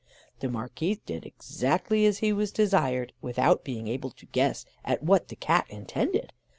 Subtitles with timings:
[0.39, 5.27] The Marquis did exactly as he was desired, without being able to guess at what
[5.27, 6.33] the Cat intended.